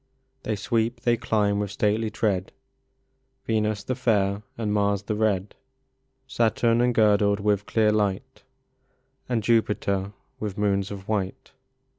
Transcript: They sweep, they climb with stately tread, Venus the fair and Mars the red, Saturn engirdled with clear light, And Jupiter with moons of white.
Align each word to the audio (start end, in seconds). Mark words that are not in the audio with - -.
They 0.41 0.55
sweep, 0.55 1.01
they 1.01 1.15
climb 1.15 1.59
with 1.59 1.69
stately 1.69 2.09
tread, 2.09 2.51
Venus 3.45 3.83
the 3.83 3.93
fair 3.93 4.41
and 4.57 4.73
Mars 4.73 5.03
the 5.03 5.13
red, 5.13 5.53
Saturn 6.25 6.81
engirdled 6.81 7.39
with 7.39 7.67
clear 7.67 7.91
light, 7.91 8.41
And 9.29 9.43
Jupiter 9.43 10.13
with 10.39 10.57
moons 10.57 10.89
of 10.89 11.07
white. 11.07 11.51